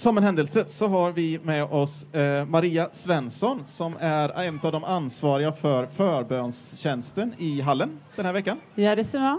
Som 0.00 0.18
en 0.18 0.24
händelse 0.24 0.64
så 0.68 0.86
har 0.86 1.12
vi 1.12 1.38
med 1.42 1.64
oss 1.64 2.14
eh, 2.14 2.44
Maria 2.46 2.88
Svensson 2.92 3.64
som 3.64 3.94
är 4.00 4.42
en 4.46 4.60
av 4.62 4.72
de 4.72 4.84
ansvariga 4.84 5.52
för 5.52 5.86
förbönstjänsten 5.86 7.34
i 7.38 7.60
hallen 7.60 7.98
den 8.16 8.26
här 8.26 8.32
veckan. 8.32 8.56
Ja, 8.74 8.94
det 8.96 9.04
stämmer. 9.04 9.38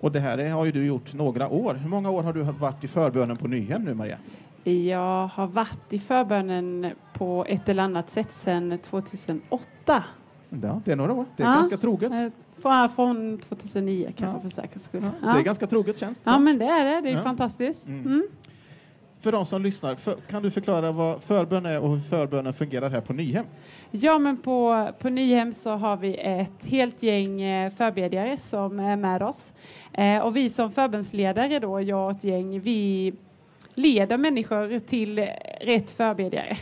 Och 0.00 0.12
det 0.12 0.20
här 0.20 0.38
är, 0.38 0.50
har 0.50 0.64
ju 0.64 0.72
du 0.72 0.86
gjort 0.86 1.12
några 1.12 1.48
år. 1.48 1.74
Hur 1.74 1.88
många 1.88 2.10
år 2.10 2.22
har 2.22 2.32
du 2.32 2.42
varit 2.42 2.84
i 2.84 2.88
förbönen 2.88 3.36
på 3.36 3.48
Nyhem 3.48 3.82
nu, 3.84 3.94
Maria? 3.94 4.18
Jag 4.64 5.26
har 5.26 5.46
varit 5.46 5.92
i 5.92 5.98
förbönen 5.98 6.90
på 7.12 7.44
ett 7.48 7.68
eller 7.68 7.82
annat 7.82 8.10
sätt 8.10 8.32
sedan 8.32 8.78
2008. 8.78 10.04
Ja, 10.48 10.80
det 10.84 10.92
är 10.92 10.96
några 10.96 11.12
år. 11.12 11.26
Det 11.36 11.42
är 11.42 11.46
Ja. 11.46 11.54
ganska 11.54 11.76
troget. 11.76 12.12
Eh, 12.12 12.26
Från, 12.62 12.88
från 12.88 13.38
2009 13.38 14.12
kan 14.16 14.28
Ja. 14.28 14.40
för 14.40 14.48
säkerhets 14.48 14.84
skull. 14.84 15.02
Ja, 15.22 15.32
Det 15.32 15.38
är 15.38 15.42
ganska 15.42 15.66
troget 15.66 15.98
tjänst. 15.98 16.22
ja, 16.24 16.32
så. 16.34 16.40
men 16.40 16.58
det 16.58 16.64
är 16.66 16.84
det. 16.84 17.00
Det 17.00 17.10
är 17.10 17.16
Ja. 17.16 17.22
fantastiskt. 17.22 17.86
Mm. 17.86 18.06
Mm. 18.06 18.26
För 19.24 19.32
de 19.32 19.46
som 19.46 19.62
lyssnar, 19.62 19.94
för, 19.94 20.14
kan 20.14 20.42
du 20.42 20.50
förklara 20.50 20.92
vad 20.92 21.22
förbön 21.22 21.66
är 21.66 21.80
och 21.80 21.90
hur 21.90 22.00
förbönen 22.00 22.52
fungerar 22.52 22.90
här 22.90 23.00
på 23.00 23.12
Nyhem? 23.12 23.44
Ja, 23.90 24.18
men 24.18 24.36
på, 24.36 24.88
på 24.98 25.08
Nyhem 25.08 25.52
så 25.52 25.70
har 25.70 25.96
vi 25.96 26.16
ett 26.16 26.64
helt 26.64 27.02
gäng 27.02 27.42
eh, 27.42 27.72
förbedjare 27.72 28.36
som 28.36 28.80
är 28.80 28.96
med 28.96 29.22
oss. 29.22 29.52
Eh, 29.92 30.18
och 30.18 30.36
vi 30.36 30.50
som 30.50 30.72
förbönsledare 30.72 31.58
då, 31.58 31.80
jag 31.80 32.04
och 32.04 32.10
ett 32.10 32.24
gäng, 32.24 32.60
vi 32.60 33.12
leder 33.74 34.16
människor 34.18 34.78
till 34.78 35.18
rätt 35.60 35.90
förbedjare. 35.90 36.56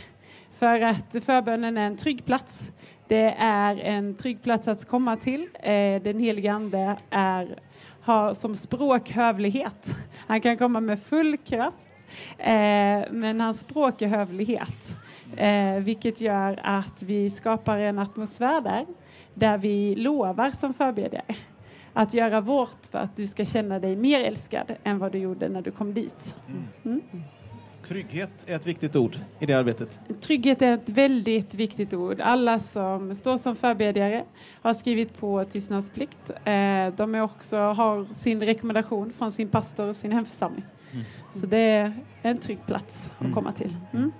För 0.57 0.81
att 0.81 1.23
förbönen 1.25 1.77
är 1.77 1.87
en 1.87 1.97
trygg 1.97 2.25
plats. 2.25 2.71
Det 3.07 3.35
är 3.37 3.79
en 3.79 4.15
trygg 4.15 4.43
plats 4.43 4.67
att 4.67 4.87
komma 4.87 5.17
till. 5.17 5.47
Eh, 5.53 6.01
den 6.01 6.19
helige 6.19 6.53
Ande 6.53 6.97
är, 7.09 7.59
har 8.01 8.33
som 8.33 8.55
språk 8.55 9.11
hövlighet. 9.11 9.95
Han 10.27 10.41
kan 10.41 10.57
komma 10.57 10.79
med 10.79 10.99
full 10.99 11.37
kraft, 11.37 11.92
men 13.11 13.41
hans 13.41 13.59
språk 13.59 14.01
är 14.01 14.07
hövlighet. 14.07 14.97
Eh, 15.37 15.75
vilket 15.75 16.21
gör 16.21 16.59
att 16.63 17.03
vi 17.03 17.29
skapar 17.29 17.79
en 17.79 17.99
atmosfär 17.99 18.61
där, 18.61 18.85
där 19.33 19.57
vi 19.57 19.95
lovar 19.95 20.51
som 20.51 20.73
förbedjare 20.73 21.35
att 21.93 22.13
göra 22.13 22.41
vårt 22.41 22.85
för 22.91 22.99
att 22.99 23.15
du 23.15 23.27
ska 23.27 23.45
känna 23.45 23.79
dig 23.79 23.95
mer 23.95 24.19
älskad 24.19 24.75
än 24.83 24.99
vad 24.99 25.11
du 25.11 25.17
gjorde 25.17 25.49
när 25.49 25.61
du 25.61 25.71
kom 25.71 25.93
dit. 25.93 26.35
Mm. 26.85 27.01
Trygghet 27.83 28.29
är 28.45 28.55
ett 28.55 28.67
viktigt 28.67 28.95
ord 28.95 29.17
i 29.39 29.45
det 29.45 29.53
arbetet. 29.53 29.99
Trygghet 30.21 30.61
är 30.61 30.73
ett 30.73 30.89
väldigt 30.89 31.53
viktigt 31.53 31.93
ord. 31.93 32.21
Alla 32.21 32.59
som 32.59 33.15
står 33.15 33.37
som 33.37 33.55
förbedjare 33.55 34.23
har 34.61 34.73
skrivit 34.73 35.17
på 35.17 35.45
tystnadsplikt. 35.45 36.29
Eh, 36.29 36.87
de 36.95 37.15
är 37.15 37.21
också, 37.21 37.57
har 37.57 38.13
sin 38.13 38.41
rekommendation 38.41 39.13
från 39.13 39.31
sin 39.31 39.49
pastor 39.49 39.87
och 39.87 39.95
sin 39.95 40.11
hemförsamling. 40.11 40.63
Mm. 40.93 41.05
Så 41.31 41.45
det 41.45 41.57
är 41.57 41.93
en 42.21 42.37
trygg 42.37 42.59
plats 42.67 43.11
Mm. 43.19 43.31
att 43.31 43.35
komma 43.35 43.51
till. 43.51 43.75
Mm. 43.93 44.11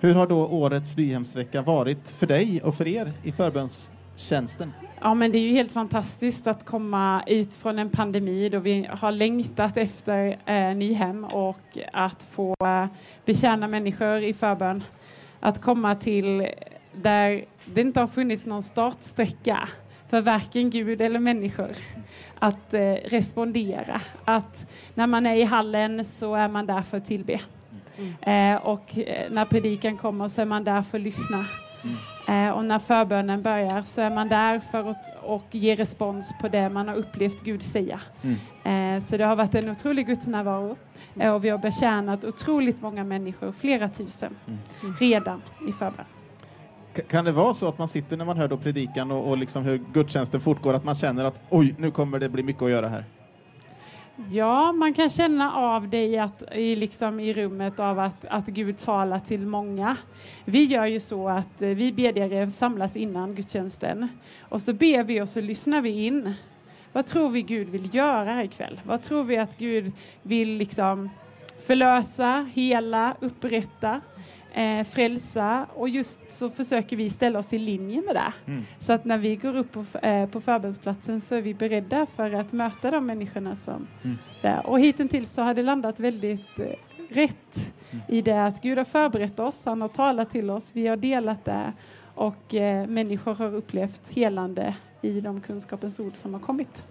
Hur 0.00 0.14
har 0.14 0.26
då 0.26 0.46
årets 0.46 0.96
Nyhemsvecka 0.96 1.62
varit 1.62 2.10
för 2.10 2.26
dig 2.26 2.60
och 2.62 2.74
för 2.74 2.88
er 2.88 3.12
i 3.22 3.32
förbönstjänsten? 3.32 4.72
Ja, 5.00 5.14
men 5.14 5.32
det 5.32 5.38
är 5.38 5.42
ju 5.42 5.52
helt 5.52 5.72
fantastiskt 5.72 6.46
att 6.46 6.64
komma 6.64 7.22
ut 7.26 7.54
från 7.54 7.78
en 7.78 7.90
pandemi 7.90 8.48
då 8.48 8.58
vi 8.58 8.86
har 8.90 9.12
längtat 9.12 9.76
efter 9.76 10.38
eh, 10.46 10.74
Nyhem 10.76 11.24
och 11.24 11.78
att 11.92 12.22
få 12.30 12.54
eh, 12.64 12.86
betjäna 13.24 13.68
människor 13.68 14.22
i 14.22 14.32
förbön. 14.32 14.84
Att 15.40 15.62
komma 15.62 15.94
till 15.94 16.46
där 16.92 17.44
det 17.64 17.80
inte 17.80 18.00
har 18.00 18.06
funnits 18.06 18.46
någon 18.46 18.62
startsträcka 18.62 19.68
för 20.10 20.20
varken 20.20 20.70
Gud 20.70 21.00
eller 21.00 21.18
människor 21.20 21.70
att 22.38 22.74
eh, 22.74 22.80
respondera. 23.04 24.00
Att 24.24 24.66
när 24.94 25.06
man 25.06 25.26
är 25.26 25.34
i 25.34 25.44
hallen 25.44 26.04
så 26.04 26.34
är 26.34 26.48
man 26.48 26.66
där 26.66 26.82
för 26.82 26.96
att 26.96 27.04
tillbe. 27.04 27.40
Eh, 28.20 28.54
och 28.56 28.98
eh, 28.98 29.30
när 29.30 29.44
predikan 29.44 29.96
kommer 29.96 30.28
så 30.28 30.40
är 30.40 30.46
man 30.46 30.64
där 30.64 30.82
för 30.82 30.98
att 30.98 31.04
lyssna. 31.04 31.44
Eh, 32.28 32.50
och 32.50 32.64
när 32.64 32.78
förbönen 32.78 33.42
börjar 33.42 33.82
så 33.82 34.00
är 34.00 34.10
man 34.10 34.28
där 34.28 34.58
för 34.58 34.90
att 34.90 35.22
och 35.22 35.46
ge 35.50 35.74
respons 35.76 36.34
på 36.40 36.48
det 36.48 36.68
man 36.68 36.88
har 36.88 36.94
upplevt 36.94 37.42
Gud 37.44 37.62
säga. 37.62 38.00
Mm. 38.22 38.96
Eh, 38.96 39.02
så 39.02 39.16
det 39.16 39.24
har 39.24 39.36
varit 39.36 39.54
en 39.54 39.68
otrolig 39.68 40.06
gudsnärvaro 40.06 40.76
eh, 41.20 41.34
och 41.34 41.44
vi 41.44 41.48
har 41.48 41.58
betjänat 41.58 42.24
otroligt 42.24 42.82
många 42.82 43.04
människor, 43.04 43.52
flera 43.52 43.88
tusen, 43.88 44.36
Mm. 44.46 44.96
redan 45.00 45.42
i 45.68 45.72
förbön. 45.72 46.04
Kan 47.02 47.24
det 47.24 47.32
vara 47.32 47.54
så 47.54 47.68
att 47.68 47.78
man 47.78 47.88
sitter 47.88 48.16
när 48.16 48.24
man 48.24 48.36
hör 48.36 48.48
då 48.48 48.56
predikan 48.56 49.10
och, 49.10 49.28
och 49.28 49.38
liksom 49.38 49.64
hur 49.64 49.80
gudstjänsten 49.92 50.40
fortgår, 50.40 50.74
att 50.74 50.84
man 50.84 50.94
känner 50.94 51.24
att 51.24 51.40
oj, 51.50 51.74
nu 51.78 51.90
kommer 51.90 52.18
det 52.18 52.28
bli 52.28 52.42
mycket 52.42 52.62
att 52.62 52.70
göra 52.70 52.88
här? 52.88 53.04
Ja, 54.30 54.72
man 54.72 54.94
kan 54.94 55.10
känna 55.10 55.52
av 55.54 55.88
det 55.88 56.06
i, 56.06 56.18
att, 56.18 56.42
i, 56.52 56.76
liksom 56.76 57.20
i 57.20 57.32
rummet 57.32 57.80
av 57.80 57.98
att, 57.98 58.24
att 58.24 58.46
Gud 58.46 58.78
talar 58.78 59.18
till 59.18 59.46
många. 59.46 59.96
Vi 60.44 60.64
gör 60.64 60.86
ju 60.86 61.00
så 61.00 61.28
att 61.28 61.62
eh, 61.62 61.68
vi 61.68 61.92
bedjare 61.92 62.50
samlas 62.50 62.96
innan 62.96 63.34
gudstjänsten 63.34 64.08
och 64.40 64.62
så 64.62 64.72
ber 64.72 65.04
vi 65.04 65.20
och 65.20 65.28
så 65.28 65.40
lyssnar 65.40 65.80
vi 65.80 66.06
in. 66.06 66.34
Vad 66.92 67.06
tror 67.06 67.30
vi 67.30 67.42
Gud 67.42 67.68
vill 67.68 67.94
göra 67.94 68.32
här 68.32 68.44
ikväll? 68.44 68.80
Vad 68.84 69.02
tror 69.02 69.24
vi 69.24 69.38
att 69.38 69.58
Gud 69.58 69.92
vill 70.22 70.56
liksom 70.56 71.10
förlösa, 71.66 72.50
hela, 72.54 73.14
upprätta, 73.20 74.00
eh, 74.56 74.84
frälsa 74.86 75.66
och 75.74 75.88
just 75.88 76.30
så 76.32 76.50
försöker 76.50 76.96
vi 76.96 77.10
ställa 77.10 77.38
oss 77.38 77.52
i 77.52 77.58
linje 77.58 78.02
med 78.06 78.14
det. 78.16 78.32
Mm. 78.46 78.64
Så 78.78 78.92
att 78.92 79.04
när 79.04 79.18
vi 79.18 79.36
går 79.36 79.56
upp 79.56 79.72
på, 79.72 79.84
eh, 80.02 80.28
på 80.28 80.40
förbönsplatsen 80.40 81.20
så 81.20 81.34
är 81.34 81.40
vi 81.42 81.54
beredda 81.54 82.06
för 82.16 82.32
att 82.34 82.52
möta 82.52 82.90
de 82.90 83.06
människorna 83.06 83.56
som 83.56 83.86
Mm. 84.04 84.16
där. 84.42 84.66
Och 84.66 84.80
hittills 84.80 85.32
så 85.34 85.42
har 85.42 85.54
det 85.54 85.62
landat 85.62 86.00
väldigt 86.00 86.58
eh, 86.58 86.66
rätt 87.08 87.72
Mm. 87.90 88.04
i 88.08 88.22
det 88.22 88.44
att 88.44 88.62
Gud 88.62 88.78
har 88.78 88.84
förberett 88.84 89.38
oss, 89.38 89.62
han 89.64 89.80
har 89.80 89.88
talat 89.88 90.30
till 90.30 90.50
oss, 90.50 90.70
vi 90.72 90.86
har 90.86 90.96
delat 90.96 91.44
det 91.44 91.72
och 92.14 92.54
eh, 92.54 92.86
människor 92.86 93.34
har 93.34 93.54
upplevt 93.54 94.08
helande 94.08 94.74
i 95.02 95.20
de 95.20 95.40
kunskapens 95.40 96.00
ord 96.00 96.16
som 96.16 96.34
har 96.34 96.40
kommit. 96.40 96.84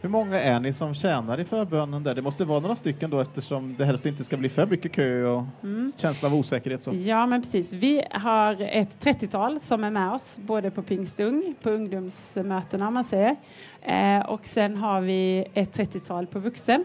Hur 0.00 0.08
många 0.08 0.40
är 0.40 0.60
ni 0.60 0.72
som 0.72 0.94
tjänar 0.94 1.40
i 1.40 1.44
förbönen 1.44 2.02
där? 2.04 2.14
Det 2.14 2.22
måste 2.22 2.44
vara 2.44 2.60
några 2.60 2.76
stycken 2.76 3.10
då 3.10 3.20
eftersom 3.20 3.74
det 3.78 3.84
helst 3.84 4.06
inte 4.06 4.24
ska 4.24 4.36
bli 4.36 4.48
för 4.48 4.66
mycket 4.66 4.92
kö 4.92 5.24
och 5.24 5.44
Mm. 5.62 5.92
känsla 5.96 6.28
av 6.28 6.34
osäkerhet. 6.34 6.82
Så. 6.82 6.90
Ja, 6.94 7.26
men 7.26 7.42
precis. 7.42 7.72
Vi 7.72 8.02
har 8.10 8.60
ett 8.62 8.96
30-tal 9.04 9.60
som 9.60 9.84
är 9.84 9.90
med 9.90 10.12
oss, 10.12 10.38
både 10.42 10.70
på 10.70 10.82
Pingstung, 10.82 11.54
på 11.62 11.70
ungdomsmötena 11.70 12.88
om 12.88 12.94
man 12.94 13.04
säger, 13.04 13.36
eh, 13.82 14.18
och 14.26 14.46
sen 14.46 14.76
har 14.76 15.00
vi 15.00 15.46
ett 15.54 15.72
30-tal 15.78 16.26
på 16.26 16.38
vuxen. 16.38 16.84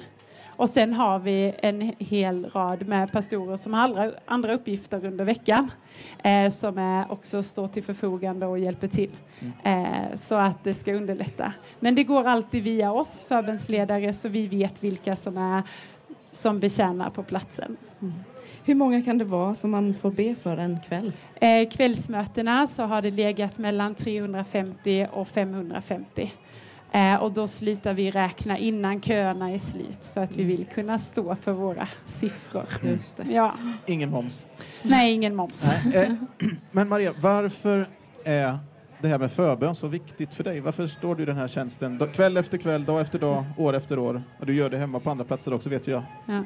Och 0.56 0.70
sen 0.70 0.94
har 0.94 1.20
vi 1.20 1.54
en 1.58 1.94
hel 2.00 2.50
rad 2.50 2.88
med 2.88 3.12
pastorer 3.12 3.58
som 3.58 3.74
har 3.74 4.16
andra, 4.26 4.54
uppgifter 4.54 5.06
under 5.06 5.26
veckan, 5.26 5.72
eh, 6.24 6.52
som 6.52 6.78
är 6.78 7.12
också 7.12 7.44
står 7.44 7.68
till 7.68 7.84
förfogande 7.84 8.46
och 8.46 8.60
hjälper 8.60 8.88
till, 8.88 9.12
eh, 9.64 10.18
så 10.22 10.36
att 10.36 10.64
det 10.64 10.74
ska 10.74 10.94
underlätta. 10.94 11.54
Men 11.80 11.96
det 11.96 12.04
går 12.04 12.28
alltid 12.28 12.64
via 12.64 12.92
oss 12.92 13.26
förbundsledare, 13.28 14.14
så 14.14 14.30
vi 14.30 14.48
vet 14.48 14.84
vilka 14.84 15.16
som 15.16 15.38
är 15.38 15.64
som 16.32 16.60
betjänar 16.60 17.10
på 17.10 17.24
platsen. 17.24 17.78
Hur 18.66 18.76
många 18.76 19.02
kan 19.02 19.18
det 19.18 19.26
vara 19.26 19.56
som 19.56 19.72
man 19.72 19.94
får 19.94 20.12
be 20.12 20.36
för 20.36 20.58
en 20.58 20.80
kväll? 20.88 21.12
Eh, 21.36 21.70
kvällsmötena 21.70 22.68
så 22.68 22.84
har 22.84 23.02
det 23.02 23.12
legat 23.12 23.58
mellan 23.58 23.96
350 23.96 25.08
och 25.12 25.28
550. 25.28 26.32
Eh, 26.94 27.16
och 27.16 27.32
då 27.32 27.48
slutar 27.48 27.94
vi 27.94 28.12
räkna 28.12 28.58
innan 28.58 29.02
köerna 29.02 29.52
är 29.52 29.60
slut 29.60 30.12
för 30.14 30.22
att 30.24 30.36
vi 30.36 30.44
vill 30.44 30.66
kunna 30.66 31.00
stå 31.00 31.36
för 31.36 31.52
våra 31.52 31.88
siffror. 32.06 32.66
Just 32.84 33.18
det. 33.18 33.24
Ja, 33.32 33.54
Ingen 33.86 34.10
moms. 34.10 34.46
nej, 34.82 35.14
ingen 35.14 35.36
moms. 35.36 35.66
Nej, 35.86 36.04
eh, 36.04 36.14
men 36.72 36.90
Maria, 36.90 37.14
varför 37.22 37.88
är 38.26 38.58
det 39.02 39.08
här 39.08 39.20
med 39.20 39.32
förbön 39.32 39.76
så 39.76 39.88
viktigt 39.88 40.34
för 40.34 40.44
dig? 40.44 40.60
Varför 40.60 40.88
står 40.88 41.16
du 41.16 41.24
i 41.24 41.26
den 41.26 41.38
här 41.38 41.48
tjänsten 41.48 42.00
kväll 42.14 42.38
efter 42.38 42.58
kväll, 42.58 42.86
dag 42.86 43.02
efter 43.02 43.20
dag, 43.20 43.44
år 43.58 43.74
efter 43.74 44.00
år? 44.00 44.24
Och 44.40 44.46
du 44.46 44.56
gör 44.56 44.70
det 44.70 44.78
hemma 44.78 45.00
på 45.00 45.10
andra 45.10 45.26
platser 45.26 45.54
också 45.54 45.70
vet 45.70 45.88
jag. 45.88 46.04
Ja. 46.26 46.44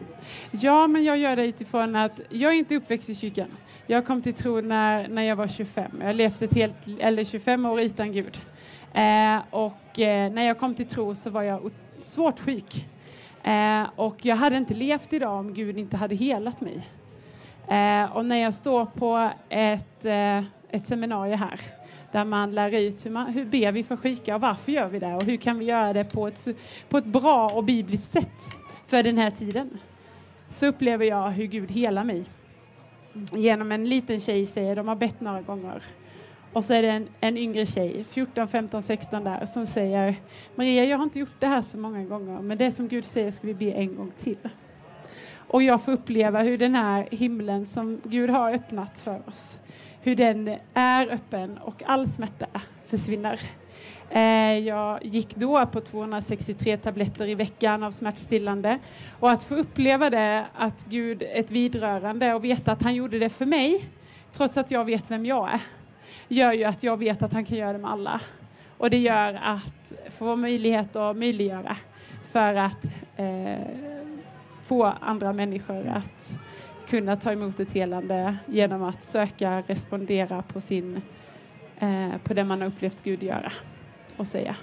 ja, 0.52 0.88
men 0.88 1.04
jag 1.04 1.18
gör 1.18 1.36
det 1.36 1.46
utifrån 1.46 1.96
att 1.96 2.20
jag 2.30 2.52
är 2.54 2.58
inte 2.58 2.76
uppväxt 2.76 3.10
i 3.10 3.16
kyrkan. 3.16 3.48
Jag 3.88 4.06
kom 4.06 4.22
till 4.22 4.34
tro 4.34 4.62
när, 4.62 5.08
när 5.08 5.22
jag 5.22 5.36
var 5.36 5.48
25. 5.48 5.92
Jag 6.02 6.16
levt 6.16 6.42
ett 6.42 6.54
helt, 6.54 6.76
eller 7.00 7.24
25 7.24 7.66
år 7.66 7.82
utan 7.82 8.12
Gud. 8.12 8.42
Eh, 8.94 9.40
och 9.50 10.00
eh, 10.00 10.32
när 10.32 10.44
jag 10.44 10.60
kom 10.60 10.76
till 10.76 10.88
tro 10.88 11.16
så 11.16 11.30
var 11.30 11.44
jag 11.44 11.72
svårt 12.02 12.40
sjuk. 12.40 12.86
Eh, 13.44 13.84
och 13.96 14.26
jag 14.26 14.36
hade 14.36 14.58
inte 14.58 14.74
levt 14.74 15.14
idag 15.14 15.40
om 15.40 15.54
Gud 15.54 15.78
inte 15.78 15.98
hade 15.98 16.16
helat 16.16 16.62
mig. 16.62 16.88
Och 18.14 18.26
när 18.26 18.36
jag 18.36 18.54
står 18.54 18.86
på 18.86 19.30
ett, 19.50 20.06
ett 20.72 20.88
seminarium 20.88 21.40
här 21.40 21.62
där 22.12 22.26
man 22.26 22.52
lär 22.56 22.76
ut 22.76 23.06
hur, 23.06 23.12
man, 23.12 23.28
hur 23.28 23.46
ber 23.46 23.72
vi 23.72 23.84
för 23.84 23.98
sjuka 23.98 24.36
och 24.36 24.42
varför 24.42 24.72
gör 24.72 24.88
vi 24.88 25.00
det 25.00 25.16
och 25.16 25.24
hur 25.24 25.38
kan 25.38 25.60
vi 25.60 25.66
göra 25.66 25.94
det 25.94 26.04
på 26.04 26.28
ett, 26.28 26.48
på 26.90 26.98
ett 26.98 27.06
bra 27.06 27.50
och 27.50 27.64
bibliskt 27.64 28.14
sätt 28.14 28.52
för 28.88 29.04
den 29.04 29.18
här 29.18 29.32
tiden 29.32 29.78
så 30.50 30.66
upplever 30.66 31.06
jag 31.06 31.30
hur 31.30 31.46
Gud 31.46 31.72
helar 31.72 32.04
mig. 32.04 32.26
Genom 33.32 33.72
en 33.72 33.90
liten 33.90 34.20
tjej 34.20 34.46
säger, 34.46 34.76
de 34.76 34.88
har 34.88 34.96
bett 34.96 35.22
några 35.22 35.42
gånger. 35.42 35.84
Och 36.58 36.66
så 36.66 36.74
är 36.74 36.82
det 36.82 36.90
en, 36.90 37.08
en 37.20 37.38
yngre 37.38 37.66
tjej, 37.66 38.06
14, 38.10 38.48
15, 38.48 38.82
16 38.82 39.24
där, 39.24 39.46
som 39.46 39.66
säger 39.66 40.16
Maria, 40.56 40.86
jag 40.86 40.98
har 40.98 41.04
inte 41.04 41.20
gjort 41.20 41.40
det 41.40 41.48
här 41.48 41.62
så 41.62 41.78
många 41.78 42.04
gånger, 42.04 42.42
men 42.42 42.58
det 42.58 42.72
som 42.72 42.88
Gud 42.88 43.06
säger 43.06 43.32
ska 43.32 43.48
vi 43.48 43.54
be 43.54 43.72
en 43.72 43.96
gång 43.96 44.12
till. 44.20 44.38
Och 45.48 45.64
jag 45.64 45.82
får 45.82 45.92
uppleva 45.92 46.42
hur 46.42 46.58
den 46.58 46.76
här 46.76 47.08
himlen 47.12 47.66
som 47.66 48.02
Gud 48.04 48.30
har 48.30 48.54
öppnat 48.54 49.00
för 49.00 49.22
oss, 49.28 49.60
hur 50.02 50.16
den 50.16 50.58
är 50.74 51.08
öppen 51.08 51.58
och 51.58 51.84
all 51.86 52.08
smärta 52.08 52.48
försvinner. 52.86 53.40
Eh, 54.10 54.58
jag 54.58 55.06
gick 55.06 55.36
då 55.36 55.66
på 55.66 55.82
263 55.82 56.78
tabletter 56.78 57.28
i 57.28 57.36
veckan 57.36 57.84
av 57.84 57.92
smärtstillande. 57.92 58.80
Och 59.20 59.32
att 59.32 59.44
få 59.44 59.56
uppleva 59.56 60.10
det, 60.10 60.46
att 60.56 60.86
Gud, 60.86 61.24
ett 61.34 61.52
vidrörande 61.52 62.34
och 62.34 62.44
veta 62.44 62.72
att 62.72 62.84
han 62.84 62.96
gjorde 62.96 63.20
det 63.20 63.30
för 63.30 63.46
mig, 63.46 63.90
trots 64.32 64.58
att 64.58 64.72
jag 64.72 64.86
vet 64.86 65.12
vem 65.12 65.26
jag 65.26 65.54
är, 65.54 65.62
gör 66.28 66.54
ju 66.54 66.64
att 66.64 66.84
jag 66.84 66.98
vet 66.98 67.22
att 67.22 67.34
han 67.34 67.46
kan 67.46 67.58
göra 67.58 67.74
det 67.74 67.80
med 67.80 67.92
alla. 67.92 68.22
Och 68.78 68.90
det 68.90 68.98
gör 68.98 69.40
att 69.44 69.94
få 70.18 70.36
möjlighet 70.36 70.96
att 70.96 71.18
möjliggöra 71.18 71.78
för 72.32 72.56
att 72.56 72.86
eh, 73.16 73.68
få 74.64 74.84
andra 74.86 75.34
människor 75.34 75.88
att 75.88 76.40
kunna 76.90 77.16
ta 77.16 77.32
emot 77.32 77.60
ett 77.60 77.72
helande 77.72 78.38
genom 78.46 78.84
att 78.84 79.04
söka 79.04 79.62
respondera 79.62 80.42
på, 80.42 80.62
sin, 80.62 81.02
eh, 81.80 82.18
på 82.24 82.34
det 82.34 82.44
man 82.44 82.62
har 82.62 82.68
upplevt 82.68 83.04
Gud 83.04 83.24
göra 83.24 83.52
och 84.18 84.28
säga. 84.28 84.56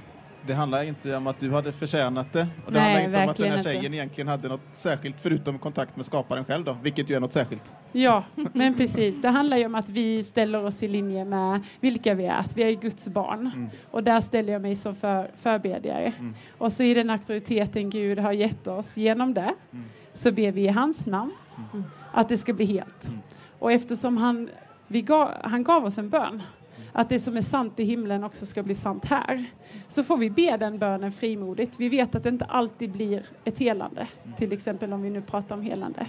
Det 0.46 0.54
handlar 0.54 0.82
inte 0.82 1.16
om 1.16 1.26
att 1.26 1.40
du 1.40 1.50
hade 1.50 1.72
förtjänat 1.72 2.32
det. 2.32 2.46
Och 2.66 2.72
det 2.72 2.78
Nej, 2.80 3.02
handlar 3.02 3.20
inte 3.22 3.24
om 3.24 3.30
att 3.30 3.36
den 3.36 3.50
här 3.50 3.62
tjejen 3.62 3.84
inte. 3.84 3.96
egentligen 3.96 4.28
hade 4.28 4.48
något 4.48 4.60
särskilt 4.72 5.16
förutom 5.20 5.58
kontakt 5.58 5.96
med 5.96 6.06
skaparen 6.06 6.44
själv 6.44 6.64
då, 6.64 6.76
vilket 6.82 7.10
ju 7.10 7.16
är 7.16 7.20
något 7.20 7.32
särskilt. 7.32 7.74
Ja, 7.92 8.24
men 8.52 8.74
precis. 8.74 9.22
Det 9.22 9.28
handlar 9.28 9.56
ju 9.56 9.66
om 9.66 9.74
att 9.74 9.88
vi 9.88 10.24
ställer 10.24 10.64
oss 10.64 10.82
i 10.82 10.88
linje 10.88 11.24
med 11.24 11.60
vilka 11.80 12.14
vi 12.14 12.26
är, 12.26 12.34
att 12.38 12.56
vi 12.56 12.62
är 12.62 12.70
Guds 12.72 13.08
barn. 13.08 13.50
Mm. 13.54 13.68
Och 13.90 14.04
där 14.04 14.20
ställer 14.20 14.52
jag 14.52 14.62
mig 14.62 14.76
som 14.76 14.94
för, 14.94 15.30
förbedjare. 15.42 16.12
Mm. 16.18 16.34
Och 16.58 16.72
så 16.72 16.82
i 16.82 16.94
den 16.94 17.10
auktoriteten 17.10 17.90
Gud 17.90 18.18
har 18.18 18.32
gett 18.32 18.66
oss 18.66 18.96
genom 18.96 19.34
det, 19.34 19.54
Mm. 19.72 19.84
så 20.14 20.32
ber 20.32 20.50
vi 20.52 20.62
i 20.62 20.68
hans 20.68 21.06
namn 21.06 21.32
Mm. 21.72 21.84
att 22.12 22.28
det 22.28 22.36
ska 22.38 22.52
bli 22.52 22.64
helt. 22.64 23.08
Mm. 23.08 23.18
Och 23.58 23.72
eftersom 23.72 24.16
han, 24.16 24.48
vi 24.86 25.02
gav, 25.02 25.30
han 25.42 25.64
gav 25.64 25.84
oss 25.84 25.98
en 25.98 26.08
bön, 26.10 26.42
att 26.96 27.08
det 27.08 27.18
som 27.18 27.36
är 27.36 27.42
sant 27.42 27.80
i 27.80 27.84
himlen 27.84 28.24
också 28.24 28.46
ska 28.46 28.62
bli 28.62 28.74
sant 28.74 29.04
här, 29.04 29.44
så 29.88 30.04
får 30.04 30.16
vi 30.16 30.30
be 30.30 30.56
den 30.56 30.78
bönen 30.78 31.12
frimodigt. 31.12 31.74
Vi 31.78 31.88
vet 31.88 32.14
att 32.14 32.22
det 32.22 32.28
inte 32.28 32.44
alltid 32.44 32.90
blir 32.90 33.26
ett 33.44 33.58
helande, 33.58 34.08
till 34.38 34.52
exempel 34.52 34.92
om 34.92 35.02
vi 35.02 35.10
nu 35.10 35.22
pratar 35.22 35.56
om 35.56 35.62
helande. 35.62 36.06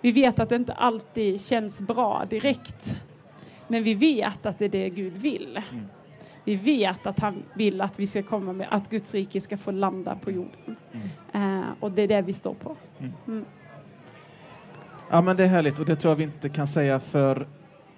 Vi 0.00 0.12
vet 0.12 0.38
att 0.38 0.48
det 0.48 0.56
inte 0.56 0.72
alltid 0.72 1.40
känns 1.40 1.80
bra 1.80 2.24
direkt, 2.30 2.96
men 3.68 3.82
vi 3.82 3.94
vet 3.94 4.46
att 4.46 4.58
det 4.58 4.64
är 4.64 4.68
det 4.68 4.90
Gud 4.90 5.12
vill. 5.12 5.62
Vi 6.44 6.56
vet 6.56 7.06
att 7.06 7.18
han 7.18 7.42
vill 7.54 7.80
att 7.80 7.98
vi 7.98 8.06
ska 8.06 8.22
komma 8.22 8.52
med, 8.52 8.66
att 8.70 8.90
Guds 8.90 9.14
rike 9.14 9.40
ska 9.40 9.56
få 9.56 9.70
landa 9.70 10.16
på 10.16 10.30
jorden. 10.30 10.76
Mm. 10.92 11.60
Eh, 11.60 11.66
och 11.80 11.92
det 11.92 12.02
är 12.02 12.08
det 12.08 12.22
vi 12.22 12.32
står 12.32 12.54
på. 12.54 12.76
Mm. 12.98 13.12
Mm. 13.26 13.44
Ja, 15.10 15.22
men 15.22 15.36
det 15.36 15.44
är 15.44 15.48
härligt 15.48 15.78
och 15.78 15.86
det 15.86 15.96
tror 15.96 16.10
jag 16.10 16.16
vi 16.16 16.24
inte 16.24 16.48
kan 16.48 16.68
säga 16.68 17.00
för 17.00 17.46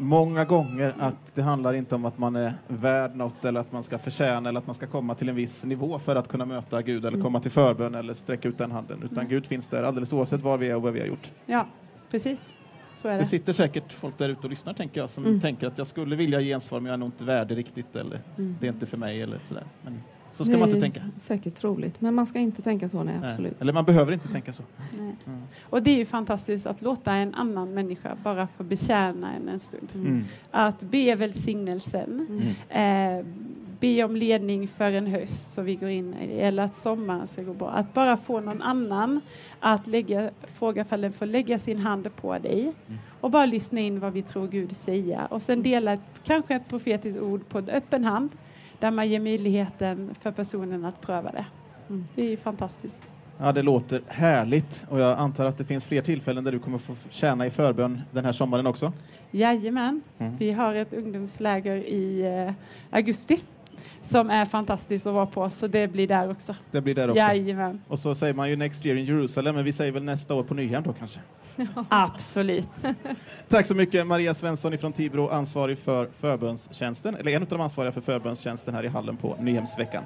många 0.01 0.45
gånger 0.45 0.95
att 0.99 1.35
det 1.35 1.43
handlar 1.43 1.75
inte 1.75 1.95
om 1.95 2.05
att 2.05 2.19
man 2.19 2.37
är 2.37 2.55
värd 2.69 3.17
något 3.17 3.45
eller 3.45 3.61
att 3.61 3.73
man 3.73 3.85
ska 3.85 3.99
förtjäna 3.99 4.49
eller 4.49 4.59
att 4.61 4.67
man 4.67 4.75
ska 4.75 4.87
komma 4.87 5.15
till 5.15 5.29
en 5.29 5.35
viss 5.35 5.65
nivå 5.65 5.99
för 5.99 6.17
att 6.17 6.29
kunna 6.29 6.45
möta 6.45 6.83
Gud 6.83 6.99
eller 7.05 7.09
Mm. 7.17 7.23
komma 7.25 7.41
till 7.41 7.51
förbön 7.51 7.95
eller 7.95 8.15
sträcka 8.15 8.49
ut 8.49 8.59
den 8.59 8.71
handen, 8.73 9.03
utan 9.03 9.19
Mm. 9.19 9.29
Gud 9.29 9.47
finns 9.47 9.69
där 9.69 9.83
alldeles 9.83 10.13
oavsett 10.13 10.41
var 10.43 10.59
vi 10.59 10.69
är 10.69 10.77
och 10.77 10.83
vad 10.83 10.93
vi 10.93 11.01
har 11.01 11.07
gjort. 11.07 11.31
Ja, 11.47 11.69
precis. 12.11 12.55
Så 12.91 13.09
är 13.09 13.13
Det 13.13 13.19
det. 13.19 13.25
sitter 13.25 13.53
säkert 13.53 13.93
folk 13.93 14.19
där 14.19 14.29
ute 14.29 14.47
och 14.47 14.51
lyssnar, 14.51 14.75
tänker 14.75 15.01
jag, 15.01 15.11
som 15.11 15.25
Mm. 15.25 15.41
tänker 15.41 15.67
att 15.67 15.79
jag 15.79 15.87
skulle 15.87 16.17
vilja 16.17 16.41
ge 16.41 16.49
gensvar, 16.53 16.81
men 16.81 16.87
jag 16.87 16.95
är 16.95 16.99
nog 16.99 17.09
inte 17.09 17.25
värd 17.25 17.49
det 17.49 17.55
riktigt 17.55 17.97
eller 17.97 18.23
Mm. 18.39 18.57
det 18.61 18.67
är 18.67 18.73
inte 18.73 18.87
för 18.87 18.97
mig 18.97 19.23
eller 19.23 19.39
sådär. 19.39 19.65
Men 19.81 20.05
så 20.39 20.45
ska 20.45 20.53
Det 20.53 20.59
man 20.59 20.69
är 20.69 20.75
inte 20.75 20.81
tänka. 20.81 21.01
Säkert 21.17 21.55
troligt, 21.55 22.01
men 22.01 22.15
man 22.15 22.27
ska 22.27 22.39
inte 22.39 22.63
tänka 22.63 22.89
så, 22.89 23.03
nej, 23.03 23.15
Nej. 23.21 23.31
absolut. 23.31 23.61
Eller 23.63 23.73
man 23.73 23.85
behöver 23.85 24.13
inte 24.13 24.29
tänka 24.29 24.53
så. 24.53 24.63
Nej. 24.99 25.17
Mm. 25.27 25.41
Och 25.63 25.83
det 25.83 25.91
är 25.91 25.97
ju 25.97 26.05
fantastiskt 26.05 26.67
att 26.67 26.83
låta 26.83 27.13
en 27.13 27.35
annan 27.35 27.75
människa 27.75 28.17
bara 28.25 28.47
få 28.57 28.63
betjäna 28.63 29.33
en 29.35 29.49
en 29.49 29.61
stund. 29.61 29.89
Mm. 29.95 30.25
Att 30.51 30.81
be 30.81 31.15
välsignelsen, 31.15 32.27
Mm. 32.71 33.19
eh, 33.21 33.27
be 33.81 34.05
om 34.05 34.17
ledning 34.17 34.69
för 34.69 34.93
en 34.93 35.07
höst 35.07 35.53
som 35.53 35.65
vi 35.65 35.75
går 35.75 35.89
in 35.89 36.15
i, 36.15 36.39
eller 36.41 36.63
att 36.63 36.77
sommaren 36.77 37.27
ska 37.27 37.43
gå 37.43 37.53
bra. 37.55 37.71
Att 37.71 37.95
bara 37.95 38.17
få 38.17 38.41
någon 38.41 38.63
annan 38.63 39.21
att 39.61 39.87
lägga, 39.87 40.31
fråga 40.59 40.83
ifall 40.83 41.01
den 41.01 41.13
får 41.13 41.27
lägga 41.27 41.59
sin 41.59 41.79
hand 41.79 42.17
på 42.17 42.39
dig 42.39 42.61
Mm. 42.63 42.99
och 43.21 43.31
bara 43.31 43.47
lyssna 43.47 43.81
in 43.81 44.01
vad 44.01 44.13
vi 44.13 44.23
tror 44.23 44.49
Gud 44.49 44.77
säger 44.77 45.33
och 45.33 45.43
sen 45.43 45.63
dela 45.63 45.93
ett, 45.93 46.01
kanske 46.25 46.55
ett 46.55 46.69
profetiskt 46.69 47.21
ord 47.21 47.49
på 47.49 47.59
en 47.59 47.69
öppen 47.69 48.05
hand 48.05 48.31
där 48.79 48.91
man 48.91 49.09
ger 49.09 49.21
möjligheten 49.21 50.15
för 50.21 50.31
personen 50.33 50.85
att 50.85 51.01
pröva 51.01 51.33
det. 51.33 51.45
Mm. 51.89 52.07
Det 52.15 52.27
är 52.27 52.31
ju 52.31 52.37
fantastiskt. 52.37 53.01
Ja, 53.41 53.53
det 53.53 53.63
låter 53.63 54.03
härligt 54.07 54.87
och 54.91 55.01
jag 55.01 55.19
antar 55.19 55.47
att 55.47 55.59
det 55.59 55.65
finns 55.65 55.87
fler 55.87 56.03
tillfällen 56.03 56.45
där 56.45 56.53
du 56.53 56.59
kommer 56.59 56.79
få 56.79 56.95
tjäna 57.11 57.47
i 57.47 57.51
förbön 57.51 58.01
den 58.11 58.25
här 58.25 58.33
sommaren 58.33 58.67
också. 58.67 58.93
Jajamän, 59.31 60.01
Mm. 60.19 60.37
vi 60.37 60.53
har 60.53 60.75
ett 60.75 60.93
ungdomsläger 60.93 61.77
i 61.77 62.21
eh, 62.49 62.53
augusti 62.91 63.41
som 64.03 64.31
är 64.31 64.45
fantastiskt 64.45 65.07
att 65.07 65.15
vara 65.15 65.27
på, 65.27 65.51
så 65.51 65.67
det 65.67 65.89
blir 65.89 66.07
där 66.07 66.31
också. 66.31 66.55
Det 66.71 66.81
blir 66.81 66.95
där 66.95 67.11
också. 67.11 67.19
Jajamän, 67.19 67.81
Och 67.89 67.99
så 67.99 68.15
säger 68.15 68.35
man 68.35 68.51
ju 68.51 68.57
next 68.57 68.87
year 68.87 68.99
in 68.99 69.05
Jerusalem, 69.05 69.55
men 69.55 69.65
vi 69.65 69.73
säger 69.73 69.93
väl 69.93 70.03
nästa 70.05 70.35
år 70.35 70.43
på 70.43 70.55
Nyhem 70.55 70.83
då 70.83 70.93
kanske. 70.93 71.21
absolut. 71.89 72.69
Tack 73.49 73.67
så 73.67 73.75
mycket 73.75 74.07
Maria 74.07 74.35
Svensson 74.35 74.75
ifrån 74.75 74.93
Tibro, 74.93 75.29
ansvarig 75.29 75.79
för 75.79 76.09
förbönstjänsten, 76.21 77.15
eller 77.15 77.33
en 77.33 77.43
av 77.43 77.49
de 77.49 77.61
ansvariga 77.61 77.93
för 77.93 78.01
förbönstjänsten 78.01 78.75
här 78.75 78.85
i 78.85 78.89
hallen 78.89 79.17
på 79.17 79.37
Nyhemsveckan. 79.41 80.05